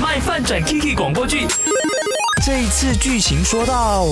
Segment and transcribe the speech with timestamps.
[0.00, 1.46] 卖饭转 Kiki 广播剧，
[2.44, 4.04] 这一次剧情说到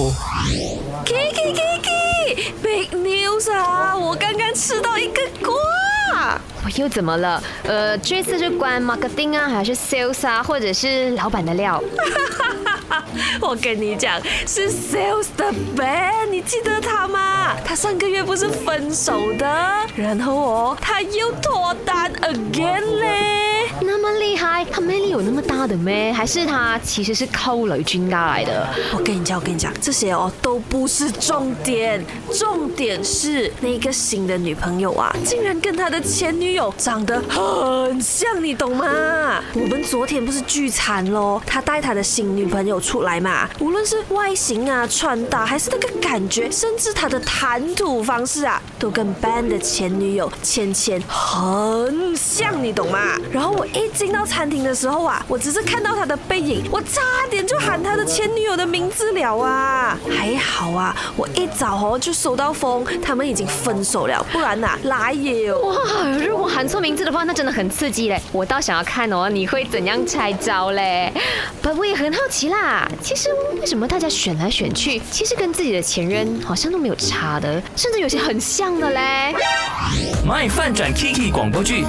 [1.04, 3.96] ，Kiki Kiki Big News 啊！
[3.96, 6.40] 我刚刚吃到一个瓜。
[6.64, 7.40] 我又怎么了？
[7.62, 11.80] 呃，这次是关 marketing 啊，还是 sales 啊，或者是老板的料？
[13.40, 17.56] 我跟你讲，是 Sales 的 Ben，你记得他吗？
[17.64, 19.46] 他上个月不是分手的，
[19.94, 23.68] 然后哦，他又脱单 again 嘞。
[23.80, 26.12] 那么厉害，他魅力有那么大的咩？
[26.12, 28.68] 还是他其实是靠雷军家来的？
[28.92, 39.42] 我跟你讲，我跟你讲，这些哦都不是重点，重点是那个新的女朋友啊，竟然跟他的前女友长得很像，你懂吗？
[39.54, 52.98] 我们昨天不是聚餐咯，他带他的新女朋友出来嘛，无论是外形啊、穿搭，还是那个感觉，甚至他的谈吐方式啊，都跟 Ben 的前女友芊芊很像，你懂吗？
[53.32, 59.98] 然后我一进到餐厅的时候啊，我只是看到他的背影，我差点就喊他的前女友的名字了啊！
[60.06, 65.58] 还好啊，我一早哦就收到风，他们已经分手了，不然呐、哪有？
[65.60, 65.74] 哇，
[66.22, 68.20] 如果喊错名字的话，那真的很刺激嘞！
[68.32, 71.10] 我倒想要看哦，你会怎样拆招嘞？
[71.62, 72.86] 不，我也很好奇啦。
[73.00, 79.34] 其实为什么大家选来选去，其实跟自己的前任好像都没有差的，甚至有些很像的嘞。
[80.26, 81.86] My 饭转 Kiki 广播剧，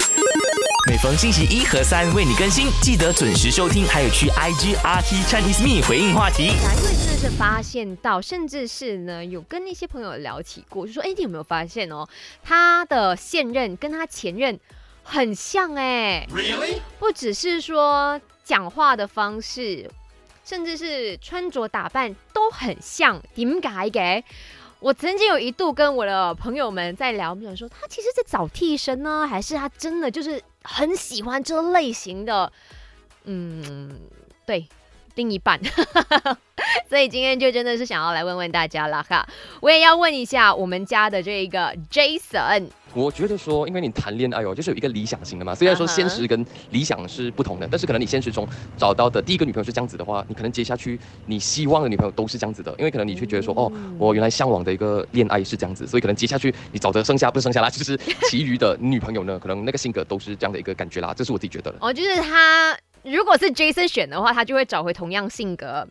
[0.87, 6.43] 每逢星期一和三为你更新，记得准时收听，还有去 IG RT Chinese Me 回应话题。
[6.43, 12.07] 因为真的是发现到，甚至是呢，有跟那些朋友聊起过，就说，哎，你有没有发现哦，
[12.41, 14.57] 他的现任跟他前任
[15.03, 16.77] 很像哎，Really？
[16.99, 19.91] 不只是说讲话的方式，
[20.45, 24.23] 甚至是穿着打扮都很像，點解嘅？
[24.79, 32.51] 我曾经有一度跟我的朋友们在聊，我们想说他其实在找替身呢，还是他真的就是很喜欢这类型的？
[33.23, 33.99] 嗯，
[34.45, 34.67] 对，
[35.15, 35.59] 另一半。
[36.89, 39.27] 所以今天就真的是想要来问问大家了哈，
[39.59, 45.53] 我也要问一下我们家的这一个 Jason，我觉得说，因为你谈恋爱哦，就是有一个理想型的嘛。
[45.53, 48.47] 虽然说现实跟理想是不同的，但是可能你现实中
[48.77, 57.97] 找到的第一个女朋友是这样子的话，你可能接下去你希望的女朋友都是这样子的，因为可能你却觉得说，哦，我原来向往的一个恋爱是这样子，所以可能接下去你找的剩下不是剩下啦，就是
[58.29, 61.77] 其余的女朋友呢，可能那个性格都是这样的一个感觉啦，这是我自己觉得的。
[61.81, 65.85] 哦，就是他如果是 Jason 选的话，他就会找回同样性格。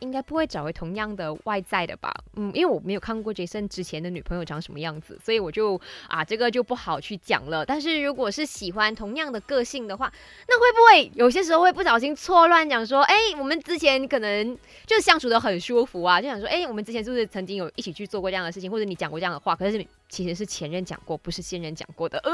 [0.00, 2.14] 应该不会找回同样的外在的吧？
[2.36, 7.64] 嗯，因为我没有看过 Jason 之前的女朋友长什么样子，所以我就啊，这个就不好去讲了。
[7.64, 10.12] 但是如果是喜欢同样的个性的话，
[10.48, 14.56] 那会不会有些时候会不小心错乱讲说，哎，我们之前可能
[14.86, 22.32] 就相处的很舒服啊，就想说，哎，我们之前是不是曾经有一起去做过这样的事情，或者你讲过这样的话，可是其实是前任讲过，不是现任讲过的，呃。